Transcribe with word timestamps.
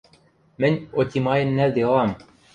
Мӹнь 0.61 0.79
отимаен 0.99 1.49
нӓлделам. 1.57 2.09